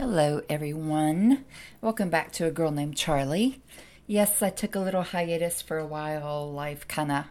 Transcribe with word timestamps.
Hello, 0.00 0.40
everyone. 0.48 1.44
Welcome 1.82 2.08
back 2.08 2.32
to 2.32 2.46
A 2.46 2.50
Girl 2.50 2.70
Named 2.70 2.96
Charlie. 2.96 3.60
Yes, 4.06 4.40
I 4.40 4.48
took 4.48 4.74
a 4.74 4.80
little 4.80 5.02
hiatus 5.02 5.60
for 5.60 5.76
a 5.76 5.86
while. 5.86 6.50
Life 6.50 6.88
kind 6.88 7.12
of 7.12 7.24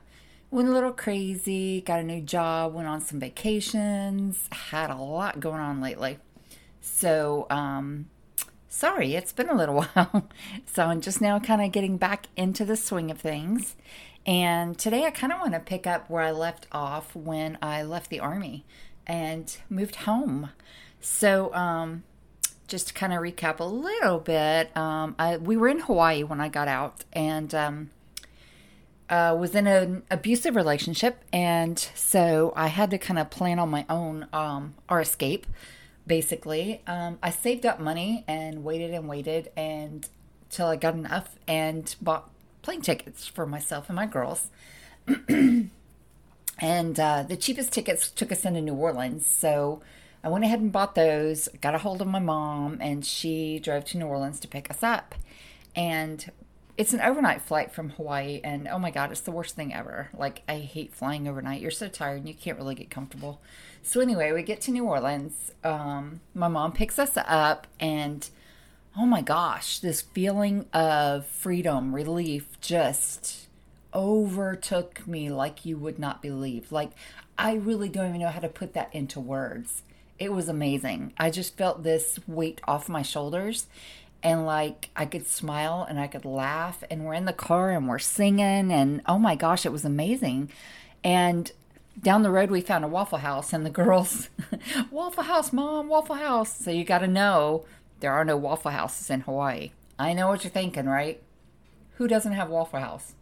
went 0.52 0.70
a 0.70 0.72
little 0.72 0.92
crazy. 0.92 1.82
Got 1.82 2.02
a 2.02 2.04
new 2.04 2.22
job, 2.22 2.76
went 2.76 2.88
on 2.88 3.02
some 3.02 3.20
vacations, 3.20 4.48
had 4.52 4.92
a 4.92 4.98
lot 4.98 5.40
going 5.40 5.60
on 5.60 5.82
lately. 5.82 6.20
So, 6.80 7.48
um, 7.50 8.06
sorry, 8.68 9.16
it's 9.16 9.34
been 9.34 9.50
a 9.50 9.58
little 9.58 9.84
while. 9.96 10.30
so, 10.68 10.86
I'm 10.86 11.02
just 11.02 11.22
now 11.22 11.40
kind 11.40 11.64
of 11.64 11.72
getting 11.72 11.98
back 11.98 12.28
into 12.38 12.66
the 12.66 12.78
swing 12.78 13.10
of 13.10 13.20
things. 13.20 13.78
And 14.28 14.78
today 14.78 15.06
I 15.06 15.10
kind 15.10 15.34
of 15.34 15.40
want 15.40 15.54
to 15.54 15.60
pick 15.60 15.88
up 15.88 16.08
where 16.08 16.22
I 16.22 16.30
left 16.30 16.68
off 16.72 17.16
when 17.16 17.58
I 17.64 17.82
left 17.82 18.12
the 18.12 18.20
Army 18.20 18.64
and 19.08 19.58
moved 19.72 19.96
home. 19.96 20.52
So, 21.02 21.52
um, 21.56 22.04
just 22.70 22.90
to 22.90 22.94
kind 22.94 23.12
of 23.12 23.20
recap 23.20 23.60
a 23.60 23.66
little 23.66 24.20
bit, 24.20 24.76
um, 24.78 25.16
I, 25.20 25.38
we 25.38 25.58
were 25.58 25.68
in 25.68 25.80
Hawaii 25.80 26.24
when 26.24 26.40
I 26.40 26.48
got 26.48 26.68
out 26.68 27.04
and 27.12 27.54
um, 27.54 27.90
uh, 29.10 29.36
was 29.38 29.56
in 29.56 29.68
an 29.68 30.04
abusive 30.10 30.56
relationship. 30.56 31.24
And 31.34 31.78
so 31.96 32.54
I 32.56 32.68
had 32.68 32.92
to 32.92 32.98
kind 32.98 33.20
of 33.20 33.30
plan 33.30 33.60
on 33.60 33.70
my 33.70 33.86
own 33.90 34.28
um, 34.32 34.76
our 34.88 35.02
escape, 35.02 35.48
basically. 36.08 36.82
Um, 36.88 37.18
I 37.22 37.32
saved 37.32 37.66
up 37.66 37.80
money 37.80 38.24
and 38.28 38.64
waited 38.64 38.94
and 38.94 39.10
waited 39.10 39.52
and 39.58 40.08
till 40.50 40.68
I 40.68 40.76
got 40.76 40.94
enough 40.94 41.38
and 41.48 41.94
bought 42.02 42.30
plane 42.62 42.82
tickets 42.82 43.28
for 43.28 43.46
myself 43.46 43.90
and 43.90 43.96
my 43.96 44.06
girls. 44.06 44.50
and 46.60 47.00
uh, 47.00 47.24
the 47.24 47.38
cheapest 47.38 47.72
tickets 47.72 48.10
took 48.12 48.32
us 48.32 48.46
into 48.46 48.62
New 48.62 48.76
Orleans. 48.76 49.26
So 49.26 49.82
I 50.24 50.30
went 50.30 50.44
ahead 50.44 50.60
and 50.60 50.72
bought 50.72 50.96
those, 50.96 51.48
got 51.62 51.76
a 51.76 51.80
hold 51.80 52.02
of 52.02 52.08
my 52.08 52.20
mom, 52.20 52.78
and 52.82 53.06
she 53.06 53.60
drove 53.60 53.86
to 53.86 53.98
New 53.98 54.06
Orleans 54.06 54.40
to 54.42 54.48
pick 54.48 54.70
us 54.70 54.84
up. 54.84 55.16
And 55.76 56.30
it's 56.78 56.94
an 56.94 57.00
overnight 57.00 57.42
flight 57.42 57.72
from 57.72 57.92
Hawaii, 57.92 58.42
and 58.44 58.68
oh 58.68 58.80
my 58.80 58.92
God, 58.92 59.12
it's 59.12 59.22
the 59.22 59.32
worst 59.32 59.56
thing 59.56 59.74
ever. 59.74 60.10
Like, 60.14 60.44
I 60.48 60.60
hate 60.60 60.94
flying 60.94 61.28
overnight. 61.28 61.62
You're 61.62 61.72
so 61.72 61.88
tired 61.88 62.20
and 62.20 62.28
you 62.28 62.34
can't 62.34 62.58
really 62.58 62.76
get 62.76 62.90
comfortable. 62.90 63.42
So, 63.82 64.02
anyway, 64.02 64.34
we 64.34 64.44
get 64.44 64.60
to 64.62 64.72
New 64.72 64.86
Orleans. 64.86 65.52
Um, 65.64 66.20
my 66.34 66.50
mom 66.50 66.74
picks 66.74 67.00
us 67.00 67.16
up, 67.16 67.68
and 67.80 68.28
oh 68.98 69.06
my 69.06 69.22
gosh, 69.22 69.80
this 69.80 70.02
feeling 70.02 70.66
of 70.74 71.26
freedom, 71.28 71.96
relief 71.96 72.60
just 72.60 73.48
overtook 73.94 75.08
me 75.08 75.30
like 75.30 75.66
you 75.66 75.78
would 75.78 75.98
not 75.98 76.22
believe. 76.22 76.74
Like, 76.74 76.92
I 77.38 77.54
really 77.54 77.88
don't 77.88 78.10
even 78.10 78.20
know 78.20 78.30
how 78.30 78.42
to 78.42 78.50
put 78.50 78.74
that 78.74 78.94
into 78.94 79.22
words 79.22 79.84
it 80.20 80.34
was 80.34 80.50
amazing. 80.50 81.14
I 81.18 81.30
just 81.30 81.58
felt 81.58 81.84
this 81.84 82.20
weight 82.28 82.62
off 82.68 82.90
my 82.90 83.02
shoulders 83.02 83.68
and 84.22 84.46
like 84.46 84.90
I 84.96 85.06
could 85.06 85.26
smile 85.26 85.86
and 85.88 86.00
I 86.00 86.08
could 86.08 86.26
laugh 86.26 86.84
and 86.92 87.06
we're 87.06 87.14
in 87.14 87.26
the 87.26 87.34
car 87.34 87.72
and 87.72 87.88
we're 87.88 88.00
singing 88.00 88.72
and 88.72 89.02
oh 89.06 89.18
my 89.18 89.36
gosh, 89.36 89.66
it 89.66 89.72
was 89.72 89.86
amazing. 89.86 90.52
And 91.04 91.52
down 92.02 92.24
the 92.24 92.32
road 92.32 92.52
we 92.52 92.62
found 92.62 92.84
a 92.84 92.90
Waffle 92.90 93.20
House 93.20 93.54
and 93.54 93.66
the 93.66 93.70
girls, 93.70 94.30
Waffle 94.92 95.24
House, 95.24 95.54
mom, 95.54 95.88
Waffle 95.88 96.16
House. 96.16 96.58
So 96.58 96.70
you 96.70 96.84
got 96.84 97.00
to 97.00 97.08
know 97.08 97.66
there 98.02 98.12
are 98.12 98.26
no 98.26 98.36
Waffle 98.36 98.72
Houses 98.72 99.10
in 99.10 99.22
Hawaii. 99.22 99.72
I 99.98 100.14
know 100.14 100.28
what 100.28 100.44
you're 100.44 100.52
thinking, 100.52 100.86
right? 100.86 101.22
Who 101.96 102.08
doesn't 102.08 102.34
have 102.34 102.50
Waffle 102.50 102.80
House? 102.80 103.14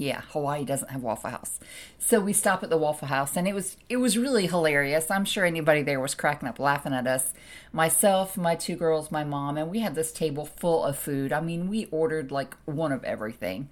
Yeah, 0.00 0.22
Hawaii 0.30 0.64
doesn't 0.64 0.90
have 0.90 1.02
Waffle 1.02 1.28
House. 1.28 1.60
So 1.98 2.20
we 2.20 2.32
stop 2.32 2.62
at 2.62 2.70
the 2.70 2.78
Waffle 2.78 3.08
House 3.08 3.36
and 3.36 3.46
it 3.46 3.54
was 3.54 3.76
it 3.90 3.98
was 3.98 4.16
really 4.16 4.46
hilarious. 4.46 5.10
I'm 5.10 5.26
sure 5.26 5.44
anybody 5.44 5.82
there 5.82 6.00
was 6.00 6.14
cracking 6.14 6.48
up 6.48 6.58
laughing 6.58 6.94
at 6.94 7.06
us. 7.06 7.34
Myself, 7.70 8.34
my 8.38 8.54
two 8.54 8.76
girls, 8.76 9.12
my 9.12 9.24
mom, 9.24 9.58
and 9.58 9.70
we 9.70 9.80
had 9.80 9.94
this 9.94 10.10
table 10.10 10.46
full 10.46 10.84
of 10.84 10.98
food. 10.98 11.34
I 11.34 11.42
mean, 11.42 11.68
we 11.68 11.84
ordered 11.90 12.32
like 12.32 12.56
one 12.64 12.92
of 12.92 13.04
everything. 13.04 13.68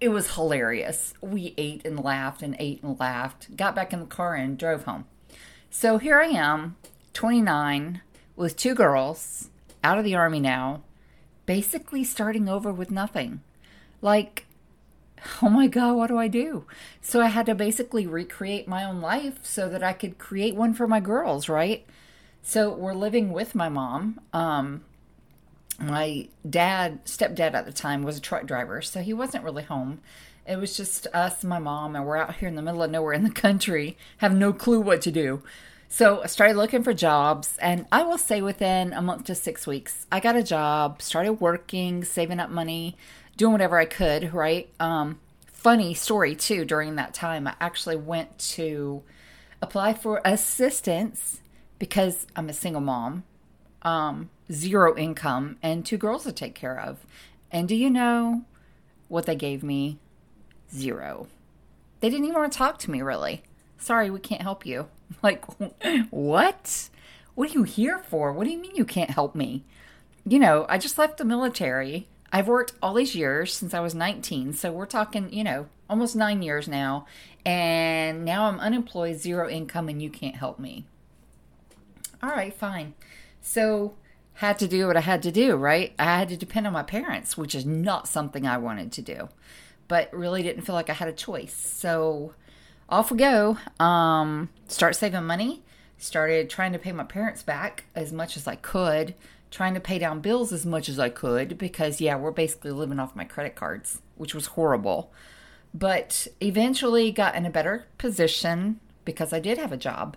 It 0.00 0.08
was 0.08 0.34
hilarious. 0.34 1.14
We 1.20 1.54
ate 1.56 1.86
and 1.86 2.02
laughed 2.02 2.42
and 2.42 2.56
ate 2.58 2.82
and 2.82 2.98
laughed. 2.98 3.56
Got 3.56 3.76
back 3.76 3.92
in 3.92 4.00
the 4.00 4.06
car 4.06 4.34
and 4.34 4.58
drove 4.58 4.82
home. 4.82 5.04
So 5.70 5.98
here 5.98 6.18
I 6.18 6.26
am, 6.26 6.74
29, 7.12 8.02
with 8.34 8.56
two 8.56 8.74
girls, 8.74 9.48
out 9.84 9.96
of 9.96 10.04
the 10.04 10.16
army 10.16 10.40
now, 10.40 10.82
basically 11.46 12.02
starting 12.02 12.48
over 12.48 12.72
with 12.72 12.90
nothing. 12.90 13.42
Like 14.00 14.46
oh 15.42 15.48
my 15.48 15.66
God, 15.66 15.94
what 15.94 16.08
do 16.08 16.18
I 16.18 16.28
do? 16.28 16.64
So 17.00 17.20
I 17.20 17.28
had 17.28 17.46
to 17.46 17.54
basically 17.54 18.06
recreate 18.06 18.68
my 18.68 18.84
own 18.84 19.00
life 19.00 19.38
so 19.42 19.68
that 19.68 19.82
I 19.82 19.92
could 19.92 20.18
create 20.18 20.54
one 20.54 20.74
for 20.74 20.86
my 20.86 21.00
girls, 21.00 21.48
right? 21.48 21.86
So 22.42 22.72
we're 22.72 22.94
living 22.94 23.32
with 23.32 23.54
my 23.54 23.68
mom. 23.68 24.20
Um, 24.32 24.84
my 25.78 26.28
dad, 26.48 27.04
stepdad 27.04 27.54
at 27.54 27.66
the 27.66 27.72
time, 27.72 28.02
was 28.02 28.16
a 28.18 28.20
truck 28.20 28.46
driver, 28.46 28.82
so 28.82 29.00
he 29.00 29.12
wasn't 29.12 29.44
really 29.44 29.62
home. 29.62 30.00
It 30.46 30.56
was 30.56 30.76
just 30.76 31.06
us 31.14 31.42
and 31.42 31.50
my 31.50 31.58
mom, 31.58 31.94
and 31.94 32.04
we're 32.04 32.16
out 32.16 32.36
here 32.36 32.48
in 32.48 32.56
the 32.56 32.62
middle 32.62 32.82
of 32.82 32.90
nowhere 32.90 33.12
in 33.12 33.22
the 33.22 33.30
country, 33.30 33.96
have 34.18 34.34
no 34.34 34.52
clue 34.52 34.80
what 34.80 35.02
to 35.02 35.12
do. 35.12 35.42
So 35.88 36.22
I 36.22 36.26
started 36.26 36.56
looking 36.56 36.82
for 36.82 36.94
jobs, 36.94 37.58
and 37.58 37.86
I 37.92 38.02
will 38.02 38.18
say 38.18 38.40
within 38.40 38.92
a 38.92 39.02
month 39.02 39.24
to 39.24 39.34
six 39.34 39.66
weeks, 39.66 40.06
I 40.10 40.20
got 40.20 40.36
a 40.36 40.42
job, 40.42 41.02
started 41.02 41.34
working, 41.34 42.02
saving 42.02 42.40
up 42.40 42.50
money, 42.50 42.96
doing 43.36 43.52
whatever 43.52 43.78
I 43.78 43.84
could, 43.84 44.32
right? 44.32 44.68
Um, 44.80 45.20
funny 45.52 45.94
story 45.94 46.34
too, 46.34 46.64
during 46.64 46.96
that 46.96 47.14
time, 47.14 47.46
I 47.46 47.54
actually 47.60 47.96
went 47.96 48.38
to 48.38 49.02
apply 49.60 49.94
for 49.94 50.20
assistance 50.24 51.40
because 51.78 52.26
I'm 52.36 52.48
a 52.48 52.52
single 52.52 52.80
mom, 52.80 53.24
um, 53.82 54.30
zero 54.50 54.96
income, 54.96 55.56
and 55.62 55.84
two 55.84 55.96
girls 55.96 56.24
to 56.24 56.32
take 56.32 56.54
care 56.54 56.78
of. 56.78 57.04
And 57.50 57.68
do 57.68 57.74
you 57.74 57.90
know 57.90 58.42
what 59.08 59.26
they 59.26 59.36
gave 59.36 59.62
me? 59.62 59.98
Zero. 60.74 61.28
They 62.00 62.08
didn't 62.08 62.24
even 62.24 62.38
want 62.40 62.52
to 62.52 62.58
talk 62.58 62.78
to 62.80 62.90
me, 62.90 63.02
really. 63.02 63.42
Sorry, 63.78 64.10
we 64.10 64.20
can't 64.20 64.42
help 64.42 64.66
you. 64.66 64.88
Like, 65.22 65.44
what? 66.10 66.88
What 67.34 67.50
are 67.50 67.52
you 67.52 67.64
here 67.64 67.98
for? 67.98 68.32
What 68.32 68.44
do 68.44 68.50
you 68.50 68.58
mean 68.58 68.74
you 68.74 68.86
can't 68.86 69.10
help 69.10 69.34
me? 69.34 69.62
You 70.26 70.38
know, 70.38 70.64
I 70.70 70.78
just 70.78 70.96
left 70.96 71.18
the 71.18 71.24
military 71.24 72.08
I've 72.32 72.48
worked 72.48 72.72
all 72.82 72.94
these 72.94 73.14
years 73.14 73.52
since 73.52 73.74
I 73.74 73.80
was 73.80 73.94
19. 73.94 74.54
So 74.54 74.72
we're 74.72 74.86
talking, 74.86 75.30
you 75.32 75.44
know, 75.44 75.66
almost 75.90 76.16
nine 76.16 76.42
years 76.42 76.66
now. 76.66 77.06
And 77.44 78.24
now 78.24 78.46
I'm 78.46 78.58
unemployed, 78.58 79.18
zero 79.18 79.48
income, 79.48 79.88
and 79.90 80.00
you 80.00 80.08
can't 80.08 80.36
help 80.36 80.58
me. 80.58 80.86
All 82.22 82.30
right, 82.30 82.54
fine. 82.54 82.94
So 83.42 83.94
had 84.34 84.58
to 84.60 84.68
do 84.68 84.86
what 84.86 84.96
I 84.96 85.00
had 85.00 85.22
to 85.24 85.32
do, 85.32 85.56
right? 85.56 85.92
I 85.98 86.18
had 86.18 86.30
to 86.30 86.36
depend 86.38 86.66
on 86.66 86.72
my 86.72 86.82
parents, 86.82 87.36
which 87.36 87.54
is 87.54 87.66
not 87.66 88.08
something 88.08 88.46
I 88.46 88.56
wanted 88.56 88.92
to 88.92 89.02
do, 89.02 89.28
but 89.86 90.12
really 90.14 90.42
didn't 90.42 90.62
feel 90.62 90.74
like 90.74 90.88
I 90.88 90.94
had 90.94 91.08
a 91.08 91.12
choice. 91.12 91.54
So 91.54 92.32
off 92.88 93.10
we 93.10 93.18
go. 93.18 93.58
Um, 93.78 94.48
start 94.68 94.96
saving 94.96 95.24
money. 95.24 95.62
Started 95.98 96.48
trying 96.48 96.72
to 96.72 96.78
pay 96.78 96.92
my 96.92 97.04
parents 97.04 97.42
back 97.42 97.84
as 97.94 98.12
much 98.12 98.36
as 98.36 98.46
I 98.46 98.56
could 98.56 99.14
trying 99.52 99.74
to 99.74 99.80
pay 99.80 99.98
down 99.98 100.20
bills 100.20 100.52
as 100.52 100.66
much 100.66 100.88
as 100.88 100.98
I 100.98 101.10
could 101.10 101.58
because, 101.58 102.00
yeah, 102.00 102.16
we're 102.16 102.32
basically 102.32 102.72
living 102.72 102.98
off 102.98 103.14
my 103.14 103.24
credit 103.24 103.54
cards, 103.54 104.00
which 104.16 104.34
was 104.34 104.46
horrible. 104.46 105.12
But 105.72 106.26
eventually 106.40 107.12
got 107.12 107.36
in 107.36 107.46
a 107.46 107.50
better 107.50 107.86
position 107.98 108.80
because 109.04 109.32
I 109.32 109.40
did 109.40 109.58
have 109.58 109.70
a 109.70 109.76
job 109.76 110.16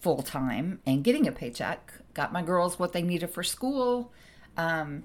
full 0.00 0.22
time 0.22 0.80
and 0.86 1.04
getting 1.04 1.26
a 1.26 1.32
paycheck. 1.32 1.92
Got 2.14 2.32
my 2.32 2.42
girls 2.42 2.78
what 2.78 2.92
they 2.92 3.02
needed 3.02 3.30
for 3.30 3.42
school. 3.42 4.12
Um, 4.56 5.02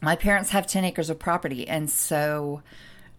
my 0.00 0.16
parents 0.16 0.50
have 0.50 0.66
10 0.66 0.84
acres 0.84 1.10
of 1.10 1.18
property, 1.18 1.68
and 1.68 1.90
so 1.90 2.62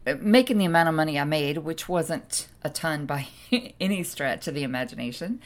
uh, 0.07 0.15
making 0.19 0.57
the 0.57 0.65
amount 0.65 0.89
of 0.89 0.95
money 0.95 1.19
I 1.19 1.23
made, 1.25 1.59
which 1.59 1.87
wasn't 1.87 2.47
a 2.63 2.69
ton 2.69 3.05
by 3.05 3.27
any 3.79 4.03
stretch 4.03 4.47
of 4.47 4.55
the 4.55 4.63
imagination, 4.63 5.41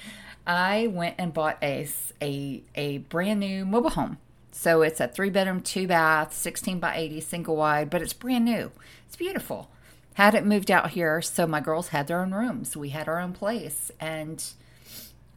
I 0.46 0.88
went 0.88 1.16
and 1.18 1.34
bought 1.34 1.58
a, 1.62 1.88
a, 2.22 2.64
a 2.76 2.98
brand 3.00 3.40
new 3.40 3.66
mobile 3.66 3.92
home. 3.92 4.18
So 4.56 4.84
it's 4.84 5.00
a 5.00 5.08
three 5.08 5.32
bedroom, 5.32 5.62
two 5.62 5.88
bath, 5.88 6.32
16 6.32 6.80
by 6.80 6.96
80, 6.96 7.22
single 7.22 7.56
wide, 7.56 7.90
but 7.90 8.04
it's 8.04 8.14
brand 8.14 8.46
new. 8.46 8.72
It's 9.08 9.16
beautiful. 9.16 9.72
Had 10.14 10.36
it 10.36 10.46
moved 10.46 10.70
out 10.70 10.92
here, 10.92 11.24
so 11.24 11.48
my 11.48 11.60
girls 11.60 11.88
had 11.88 12.06
their 12.06 12.22
own 12.22 12.34
rooms. 12.34 12.78
We 12.78 12.90
had 12.90 13.08
our 13.08 13.20
own 13.20 13.34
place, 13.34 13.92
and 14.00 14.44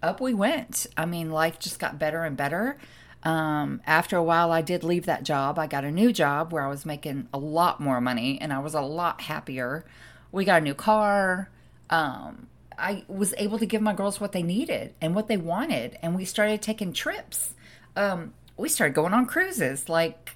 up 0.03 0.21
we 0.21 0.35
went. 0.35 0.87
I 0.99 1.07
mean, 1.07 1.31
life 1.31 1.59
just 1.59 1.79
got 1.79 1.99
better 1.99 2.25
and 2.25 2.37
better. 2.37 2.77
Um, 3.23 3.81
after 3.87 4.19
a 4.19 4.23
while, 4.23 4.53
I 4.53 4.61
did 4.61 4.85
leave 4.85 5.07
that 5.07 5.23
job. 5.23 5.59
I 5.59 5.67
got 5.67 5.85
a 5.85 5.91
new 5.91 6.13
job 6.13 6.53
where 6.53 6.63
I 6.63 6.69
was 6.69 6.85
making 6.85 7.29
a 7.33 7.39
lot 7.39 7.81
more 7.81 8.03
money 8.03 8.39
and 8.41 8.53
I 8.53 8.59
was 8.59 8.75
a 8.75 8.83
lot 8.83 9.23
happier. 9.23 9.87
We 10.31 10.45
got 10.45 10.61
a 10.61 10.65
new 10.65 10.75
car. 10.75 11.49
Um, 11.89 12.49
I 12.79 13.05
was 13.09 13.33
able 13.39 13.59
to 13.59 13.67
give 13.67 13.81
my 13.81 13.95
girls 13.95 14.21
what 14.21 14.33
they 14.33 14.43
needed 14.43 14.95
and 15.01 15.15
what 15.15 15.29
they 15.29 15.39
wanted, 15.39 15.99
and 16.03 16.15
we 16.15 16.27
started 16.27 16.61
taking 16.61 16.93
trips. 16.93 17.55
Um, 17.97 18.35
we 18.57 18.69
started 18.69 18.95
going 18.95 19.13
on 19.13 19.27
cruises. 19.27 19.89
Like 19.89 20.31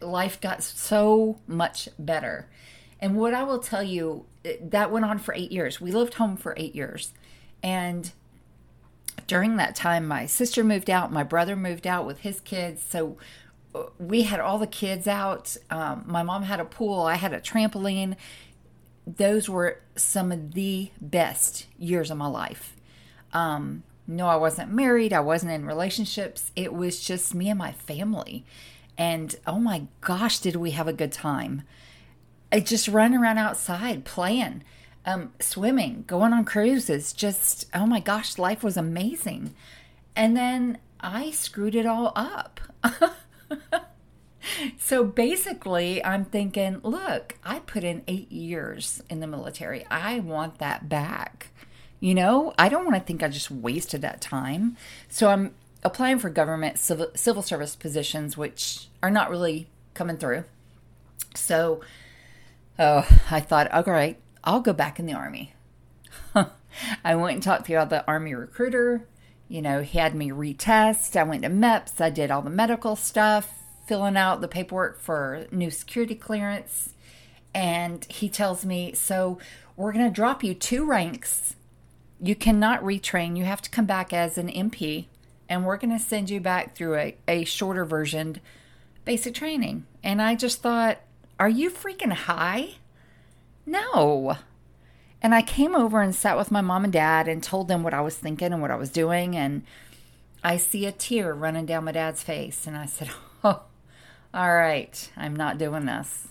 life 0.00 0.40
got 0.40 0.62
so 0.62 1.38
much 1.46 1.88
better. 1.98 2.48
And 3.00 3.16
what 3.16 3.34
I 3.34 3.42
will 3.42 3.58
tell 3.58 3.82
you, 3.82 4.26
that 4.60 4.90
went 4.90 5.04
on 5.04 5.18
for 5.18 5.34
eight 5.34 5.52
years. 5.52 5.80
We 5.80 5.90
lived 5.92 6.14
home 6.14 6.36
for 6.36 6.54
eight 6.56 6.74
years, 6.74 7.12
and 7.62 8.10
during 9.26 9.56
that 9.56 9.74
time, 9.74 10.06
my 10.06 10.26
sister 10.26 10.62
moved 10.64 10.90
out, 10.90 11.12
my 11.12 11.22
brother 11.22 11.56
moved 11.56 11.86
out 11.86 12.06
with 12.06 12.20
his 12.20 12.40
kids. 12.40 12.82
So 12.88 13.16
uh, 13.74 13.84
we 13.98 14.22
had 14.22 14.40
all 14.40 14.58
the 14.58 14.66
kids 14.66 15.06
out. 15.06 15.56
Um, 15.70 16.04
my 16.06 16.22
mom 16.22 16.42
had 16.42 16.60
a 16.60 16.64
pool, 16.64 17.02
I 17.02 17.14
had 17.14 17.32
a 17.32 17.40
trampoline. 17.40 18.16
Those 19.06 19.48
were 19.48 19.80
some 19.96 20.32
of 20.32 20.54
the 20.54 20.90
best 21.00 21.66
years 21.78 22.10
of 22.10 22.16
my 22.16 22.26
life. 22.26 22.74
Um, 23.32 23.82
no, 24.06 24.26
I 24.26 24.36
wasn't 24.36 24.72
married, 24.72 25.12
I 25.12 25.20
wasn't 25.20 25.52
in 25.52 25.66
relationships. 25.66 26.50
It 26.54 26.74
was 26.74 27.04
just 27.04 27.34
me 27.34 27.48
and 27.48 27.58
my 27.58 27.72
family. 27.72 28.44
And 28.96 29.34
oh 29.46 29.58
my 29.58 29.86
gosh, 30.00 30.38
did 30.38 30.56
we 30.56 30.72
have 30.72 30.88
a 30.88 30.92
good 30.92 31.12
time! 31.12 31.62
I 32.52 32.60
just 32.60 32.86
run 32.86 33.14
around 33.14 33.38
outside 33.38 34.04
playing 34.04 34.62
um, 35.06 35.32
swimming, 35.40 36.04
going 36.06 36.32
on 36.32 36.44
cruises. 36.44 37.12
Just, 37.12 37.66
oh 37.74 37.86
my 37.86 38.00
gosh, 38.00 38.38
life 38.38 38.62
was 38.62 38.76
amazing. 38.76 39.54
And 40.16 40.36
then 40.36 40.78
I 41.00 41.30
screwed 41.30 41.74
it 41.74 41.86
all 41.86 42.12
up. 42.16 42.60
so 44.78 45.04
basically, 45.04 46.04
I'm 46.04 46.24
thinking, 46.24 46.80
look, 46.82 47.36
I 47.44 47.58
put 47.60 47.84
in 47.84 48.02
eight 48.08 48.30
years 48.32 49.02
in 49.10 49.20
the 49.20 49.26
military. 49.26 49.84
I 49.90 50.20
want 50.20 50.58
that 50.58 50.88
back. 50.88 51.48
You 52.00 52.14
know, 52.14 52.52
I 52.58 52.68
don't 52.68 52.84
want 52.84 52.96
to 52.96 53.02
think 53.02 53.22
I 53.22 53.28
just 53.28 53.50
wasted 53.50 54.02
that 54.02 54.20
time. 54.20 54.76
So 55.08 55.28
I'm 55.28 55.54
applying 55.82 56.18
for 56.18 56.30
government 56.30 56.78
civil, 56.78 57.08
civil 57.14 57.42
service 57.42 57.76
positions, 57.76 58.36
which 58.36 58.88
are 59.02 59.10
not 59.10 59.30
really 59.30 59.68
coming 59.94 60.16
through. 60.16 60.44
So, 61.34 61.80
oh, 62.78 63.06
I 63.30 63.40
thought, 63.40 63.70
all 63.70 63.82
right, 63.84 64.18
I'll 64.42 64.60
go 64.60 64.72
back 64.72 64.98
in 64.98 65.06
the 65.06 65.14
army. 65.14 65.54
I 67.04 67.14
went 67.14 67.34
and 67.34 67.42
talked 67.42 67.66
to 67.66 67.86
the 67.88 68.04
army 68.06 68.34
recruiter. 68.34 69.06
You 69.48 69.62
know, 69.62 69.82
he 69.82 69.98
had 69.98 70.14
me 70.14 70.30
retest. 70.30 71.16
I 71.16 71.22
went 71.22 71.42
to 71.42 71.48
MEPS. 71.48 72.00
I 72.00 72.10
did 72.10 72.30
all 72.30 72.42
the 72.42 72.50
medical 72.50 72.96
stuff, 72.96 73.62
filling 73.86 74.16
out 74.16 74.40
the 74.40 74.48
paperwork 74.48 74.98
for 74.98 75.46
new 75.52 75.70
security 75.70 76.14
clearance. 76.14 76.94
And 77.54 78.04
he 78.06 78.28
tells 78.28 78.64
me, 78.64 78.94
So 78.94 79.38
we're 79.76 79.92
going 79.92 80.06
to 80.06 80.10
drop 80.10 80.42
you 80.42 80.54
two 80.54 80.84
ranks. 80.84 81.56
You 82.24 82.34
cannot 82.34 82.82
retrain. 82.82 83.36
You 83.36 83.44
have 83.44 83.60
to 83.60 83.70
come 83.70 83.84
back 83.84 84.14
as 84.14 84.38
an 84.38 84.48
MP. 84.48 85.06
And 85.46 85.66
we're 85.66 85.76
going 85.76 85.96
to 85.96 86.02
send 86.02 86.30
you 86.30 86.40
back 86.40 86.74
through 86.74 86.96
a, 86.96 87.16
a 87.28 87.44
shorter 87.44 87.84
version 87.84 88.40
basic 89.04 89.34
training. 89.34 89.84
And 90.02 90.22
I 90.22 90.34
just 90.34 90.62
thought, 90.62 91.00
Are 91.38 91.50
you 91.50 91.70
freaking 91.70 92.12
high? 92.12 92.76
No. 93.66 94.38
And 95.20 95.34
I 95.34 95.42
came 95.42 95.74
over 95.74 96.00
and 96.00 96.14
sat 96.14 96.38
with 96.38 96.50
my 96.50 96.62
mom 96.62 96.84
and 96.84 96.92
dad 96.92 97.28
and 97.28 97.42
told 97.42 97.68
them 97.68 97.82
what 97.82 97.92
I 97.92 98.00
was 98.00 98.16
thinking 98.16 98.54
and 98.54 98.62
what 98.62 98.70
I 98.70 98.76
was 98.76 98.88
doing. 98.88 99.36
And 99.36 99.62
I 100.42 100.56
see 100.56 100.86
a 100.86 100.92
tear 100.92 101.34
running 101.34 101.66
down 101.66 101.84
my 101.84 101.92
dad's 101.92 102.22
face. 102.22 102.66
And 102.66 102.74
I 102.74 102.86
said, 102.86 103.10
Oh, 103.44 103.64
all 104.32 104.54
right, 104.54 105.10
I'm 105.14 105.36
not 105.36 105.58
doing 105.58 105.84
this. 105.84 106.28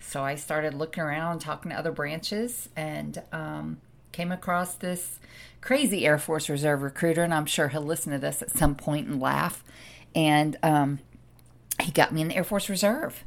So 0.00 0.24
I 0.24 0.36
started 0.36 0.72
looking 0.72 1.02
around, 1.02 1.40
talking 1.40 1.70
to 1.70 1.78
other 1.78 1.92
branches, 1.92 2.70
and 2.74 3.22
um, 3.30 3.78
came 4.14 4.32
across 4.32 4.74
this 4.74 5.18
crazy 5.60 6.06
Air 6.06 6.18
Force 6.18 6.48
Reserve 6.48 6.82
recruiter. 6.82 7.22
And 7.22 7.34
I'm 7.34 7.46
sure 7.46 7.68
he'll 7.68 7.82
listen 7.82 8.12
to 8.12 8.18
this 8.18 8.40
at 8.40 8.56
some 8.56 8.74
point 8.74 9.08
and 9.08 9.20
laugh. 9.20 9.64
And 10.14 10.56
um, 10.62 11.00
he 11.82 11.90
got 11.90 12.12
me 12.12 12.22
in 12.22 12.28
the 12.28 12.36
Air 12.36 12.44
Force 12.44 12.68
Reserve. 12.68 13.24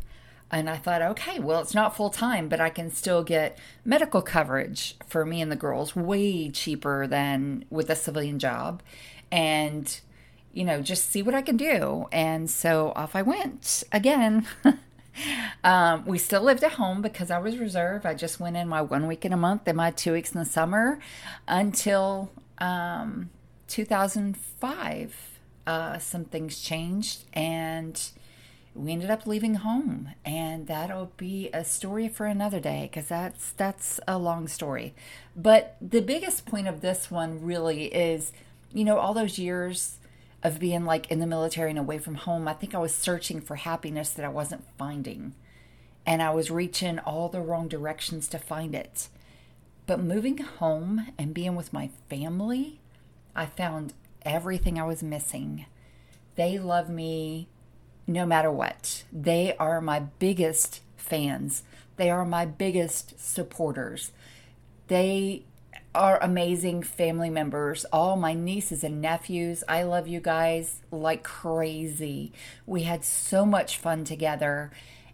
And 0.49 0.69
I 0.69 0.77
thought, 0.77 1.01
okay, 1.01 1.39
well, 1.39 1.59
it's 1.59 1.75
not 1.75 1.97
full 1.97 2.09
time, 2.09 2.47
but 2.47 2.61
I 2.61 2.69
can 2.69 2.89
still 2.89 3.21
get 3.21 3.59
medical 3.83 4.21
coverage 4.21 4.95
for 5.05 5.25
me 5.25 5.41
and 5.41 5.51
the 5.51 5.57
girls 5.57 5.93
way 5.93 6.49
cheaper 6.49 7.05
than 7.05 7.65
with 7.69 7.89
a 7.89 7.95
civilian 7.97 8.39
job. 8.39 8.81
And, 9.29 9.99
you 10.53 10.63
know, 10.63 10.81
just 10.81 11.11
see 11.11 11.21
what 11.21 11.35
I 11.35 11.41
can 11.41 11.57
do. 11.57 12.07
And 12.13 12.49
so 12.49 12.93
off 12.95 13.13
I 13.13 13.23
went 13.23 13.83
again. 13.91 14.47
um, 15.63 16.05
we 16.05 16.17
still 16.17 16.41
lived 16.41 16.63
at 16.63 16.73
home 16.73 17.01
because 17.01 17.31
I 17.31 17.39
was 17.39 17.57
reserve. 17.57 18.05
I 18.05 18.13
just 18.13 18.39
went 18.39 18.57
in 18.57 18.67
my 18.67 18.81
one 18.81 19.07
week 19.07 19.25
in 19.25 19.33
a 19.33 19.37
month 19.37 19.63
and 19.67 19.77
my 19.77 19.91
two 19.91 20.13
weeks 20.13 20.33
in 20.33 20.39
the 20.39 20.45
summer 20.45 20.99
until 21.47 22.31
um, 22.59 23.29
2005. 23.67 25.15
Uh, 25.65 25.97
some 25.97 26.23
things 26.23 26.61
changed 26.61 27.25
and 27.33 28.11
we 28.77 28.91
ended 28.91 29.09
up 29.09 29.25
leaving 29.25 29.55
home 29.55 30.09
and 30.23 30.67
that'll 30.67 31.11
be 31.17 31.49
a 31.53 31.65
story 31.65 32.07
for 32.07 32.25
another 32.25 32.59
day 32.59 32.87
because 32.89 33.09
that's 33.09 33.51
that's 33.53 33.99
a 34.07 34.17
long 34.17 34.47
story 34.47 34.93
but 35.35 35.75
the 35.81 35.99
biggest 35.99 36.45
point 36.45 36.67
of 36.67 36.81
this 36.81 37.09
one 37.09 37.41
really 37.41 37.85
is 37.85 38.31
you 38.71 38.85
know 38.85 38.97
all 38.97 39.13
those 39.13 39.39
years 39.39 39.97
of 40.43 40.59
being 40.59 40.85
like 40.85 41.09
in 41.11 41.19
the 41.19 41.27
military 41.27 41.69
and 41.69 41.79
away 41.79 41.97
from 41.97 42.15
home 42.15 42.47
i 42.47 42.53
think 42.53 42.73
i 42.73 42.79
was 42.79 42.93
searching 42.93 43.41
for 43.41 43.55
happiness 43.55 44.11
that 44.11 44.25
i 44.25 44.29
wasn't 44.29 44.63
finding 44.77 45.33
and 46.05 46.21
i 46.21 46.29
was 46.29 46.51
reaching 46.51 46.99
all 46.99 47.29
the 47.29 47.41
wrong 47.41 47.67
directions 47.67 48.27
to 48.27 48.37
find 48.37 48.75
it 48.75 49.07
but 49.85 49.99
moving 49.99 50.37
home 50.37 51.07
and 51.17 51.33
being 51.33 51.55
with 51.55 51.73
my 51.73 51.89
family 52.09 52.79
i 53.35 53.45
found 53.45 53.93
everything 54.23 54.79
i 54.79 54.85
was 54.85 55.01
missing 55.01 55.65
they 56.35 56.59
love 56.59 56.87
me 56.87 57.47
no 58.07 58.25
matter 58.25 58.49
what. 58.49 59.03
They 59.11 59.55
are 59.57 59.81
my 59.81 59.99
biggest 59.99 60.81
fans. 60.95 61.63
They 61.97 62.09
are 62.09 62.25
my 62.25 62.45
biggest 62.45 63.19
supporters. 63.19 64.11
They 64.87 65.43
are 65.97 66.21
amazing 66.21 66.83
family 66.83 67.31
members. 67.31 67.83
All 67.85 68.15
my 68.15 68.35
nieces 68.35 68.83
and 68.83 69.01
nephews. 69.01 69.63
I 69.67 69.81
love 69.81 70.07
you 70.07 70.19
guys 70.19 70.83
like 70.91 71.23
crazy. 71.23 72.31
We 72.67 72.83
had 72.83 73.03
so 73.03 73.47
much 73.47 73.77
fun 73.77 74.03
together, 74.03 74.69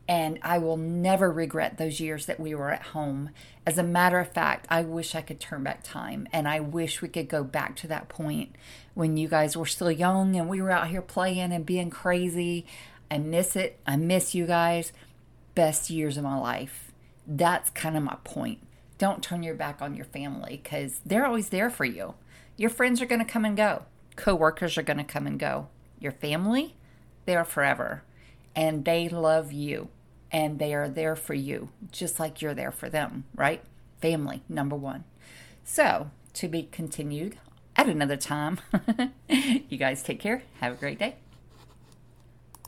and 0.09 0.39
I 0.41 0.57
will 0.57 0.75
never 0.75 1.31
regret 1.31 1.77
those 1.77 2.01
years 2.01 2.25
that 2.25 2.39
we 2.39 2.53
were 2.53 2.69
at 2.69 2.87
home. 2.87 3.29
As 3.65 3.77
a 3.77 3.83
matter 3.83 4.19
of 4.19 4.33
fact, 4.33 4.67
I 4.69 4.81
wish 4.81 5.15
I 5.15 5.21
could 5.21 5.39
turn 5.39 5.63
back 5.63 5.83
time, 5.83 6.27
and 6.33 6.49
I 6.49 6.59
wish 6.59 7.01
we 7.01 7.07
could 7.07 7.29
go 7.29 7.45
back 7.45 7.77
to 7.77 7.87
that 7.87 8.09
point 8.09 8.53
when 8.93 9.15
you 9.15 9.29
guys 9.29 9.55
were 9.55 9.65
still 9.65 9.89
young 9.89 10.35
and 10.35 10.49
we 10.49 10.61
were 10.61 10.69
out 10.69 10.89
here 10.89 11.01
playing 11.01 11.53
and 11.53 11.65
being 11.65 11.89
crazy. 11.89 12.65
I 13.09 13.19
miss 13.19 13.55
it. 13.55 13.79
I 13.87 13.95
miss 13.95 14.35
you 14.35 14.45
guys. 14.45 14.91
Best 15.55 15.89
years 15.89 16.17
of 16.17 16.25
my 16.25 16.37
life. 16.37 16.91
That's 17.25 17.69
kind 17.69 17.95
of 17.95 18.03
my 18.03 18.17
point. 18.25 18.59
Don't 19.03 19.21
turn 19.21 19.43
your 19.43 19.53
back 19.53 19.81
on 19.81 19.95
your 19.95 20.05
family 20.05 20.61
because 20.63 21.01
they're 21.05 21.25
always 21.25 21.49
there 21.49 21.69
for 21.69 21.83
you. 21.83 22.13
Your 22.55 22.69
friends 22.69 23.01
are 23.01 23.05
going 23.05 23.19
to 23.19 23.29
come 23.29 23.43
and 23.43 23.57
go, 23.57 23.83
coworkers 24.15 24.77
are 24.77 24.81
going 24.81 24.95
to 24.95 25.03
come 25.03 25.27
and 25.27 25.37
go. 25.37 25.67
Your 25.99 26.13
family, 26.13 26.77
they're 27.25 27.43
forever. 27.43 28.03
And 28.55 28.85
they 28.85 29.09
love 29.09 29.51
you 29.51 29.89
and 30.31 30.57
they 30.57 30.73
are 30.73 30.87
there 30.87 31.17
for 31.17 31.33
you, 31.33 31.67
just 31.91 32.17
like 32.17 32.41
you're 32.41 32.53
there 32.53 32.71
for 32.71 32.87
them, 32.87 33.25
right? 33.35 33.61
Family, 33.99 34.41
number 34.47 34.77
one. 34.77 35.03
So, 35.65 36.09
to 36.35 36.47
be 36.47 36.63
continued 36.71 37.37
at 37.75 37.89
another 37.89 38.15
time. 38.15 38.61
you 39.27 39.77
guys 39.77 40.01
take 40.01 40.21
care. 40.21 40.43
Have 40.61 40.75
a 40.75 40.77
great 40.77 40.99
day. 40.99 41.17